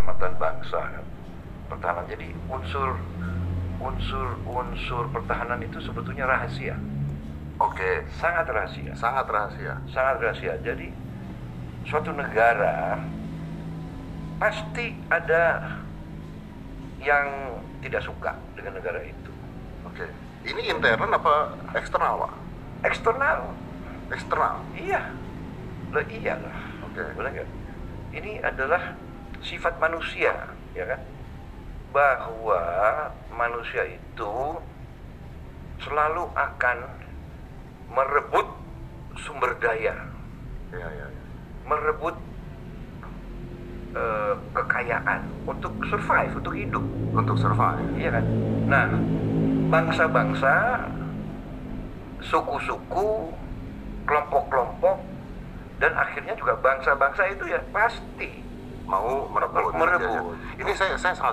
keselamatan 0.00 0.32
bangsa 0.40 0.80
kan. 0.80 1.04
Pertahanan 1.68 2.04
jadi 2.08 2.28
unsur 2.48 2.96
unsur 3.80 4.28
unsur 4.44 5.04
pertahanan 5.08 5.60
itu 5.64 5.80
sebetulnya 5.80 6.28
rahasia, 6.28 6.76
Oke, 7.60 8.04
sangat 8.16 8.48
rahasia, 8.48 8.92
sangat 8.96 9.28
rahasia. 9.28 9.76
sangat 9.88 10.16
rahasia. 10.20 10.56
Jadi 10.60 10.88
suatu 11.84 12.12
negara 12.12 13.00
pasti 14.36 14.96
ada 15.08 15.76
yang 17.00 17.56
tidak 17.80 18.04
suka 18.04 18.36
dengan 18.56 18.76
negara 18.80 19.00
itu. 19.04 19.32
Oke. 19.84 20.04
Ini 20.44 20.72
intern 20.72 21.12
apa 21.12 21.52
eksternal, 21.76 22.24
Pak? 22.24 22.32
Eksternal, 22.88 23.40
Eksternal. 24.08 24.56
iya, 24.72 25.04
lah 25.92 26.04
iya 26.08 26.34
lah. 26.40 26.56
Oke. 26.88 27.04
Boleh 27.12 27.30
nggak? 27.36 27.48
Ini 28.16 28.40
adalah 28.40 28.96
sifat 29.40 29.76
manusia, 29.80 30.32
ya 30.76 30.84
kan? 30.84 31.00
Bahwa 31.90 32.60
manusia 33.32 33.82
itu 33.88 34.32
selalu 35.80 36.28
akan 36.36 36.78
merebut 37.90 38.46
sumber 39.18 39.56
daya, 39.58 39.96
Iya, 40.70 40.86
iya, 40.86 41.06
iya. 41.10 41.24
merebut 41.66 42.14
eh, 43.90 44.34
kekayaan 44.54 45.20
untuk 45.50 45.74
survive, 45.90 46.30
untuk 46.38 46.54
hidup, 46.54 46.84
Untuk 47.10 47.34
survive. 47.34 47.82
iya 47.98 48.14
kan? 48.14 48.24
Nah, 48.70 48.86
bangsa-bangsa, 49.66 50.54
suku-suku, 52.22 53.34
kelompok-kelompok, 54.06 54.96
dan 55.82 55.92
akhirnya 55.98 56.38
juga 56.38 56.54
bangsa-bangsa 56.60 57.34
itu 57.34 57.50
ya 57.50 57.58
pasti 57.74 58.30
Mau 58.90 59.30
merebut. 59.30 59.72
Merebut. 59.78 60.34
Ini 60.58 60.72
saya 60.74 60.98
saya 60.98 61.14
sangat 61.14 61.28